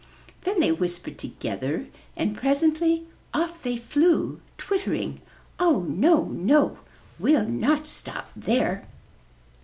Then 0.45 0.59
they 0.59 0.71
whispered 0.71 1.19
together 1.19 1.85
and 2.17 2.35
presently 2.35 3.05
off 3.35 3.61
they 3.61 3.77
flew, 3.77 4.41
twittering, 4.57 5.21
''Oh, 5.59 5.87
no, 5.87 6.23
no! 6.23 6.79
We'll 7.19 7.45
not 7.47 7.85
stop 7.85 8.31
there. 8.35 8.87